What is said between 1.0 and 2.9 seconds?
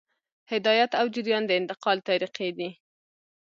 جریان د انتقال طریقې دي.